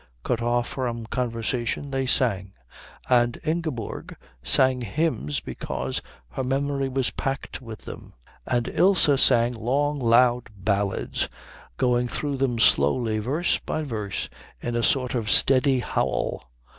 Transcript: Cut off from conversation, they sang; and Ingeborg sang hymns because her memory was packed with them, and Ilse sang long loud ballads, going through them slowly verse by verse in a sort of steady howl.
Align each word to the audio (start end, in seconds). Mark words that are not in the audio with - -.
Cut 0.23 0.41
off 0.41 0.69
from 0.69 1.05
conversation, 1.05 1.91
they 1.91 2.07
sang; 2.07 2.53
and 3.07 3.39
Ingeborg 3.43 4.15
sang 4.41 4.81
hymns 4.81 5.39
because 5.41 6.01
her 6.29 6.43
memory 6.43 6.89
was 6.89 7.11
packed 7.11 7.61
with 7.61 7.81
them, 7.85 8.15
and 8.47 8.67
Ilse 8.67 9.21
sang 9.21 9.53
long 9.53 9.99
loud 9.99 10.49
ballads, 10.57 11.29
going 11.77 12.07
through 12.07 12.37
them 12.37 12.57
slowly 12.57 13.19
verse 13.19 13.59
by 13.59 13.83
verse 13.83 14.27
in 14.59 14.75
a 14.75 14.81
sort 14.81 15.13
of 15.13 15.29
steady 15.29 15.81
howl. 15.81 16.45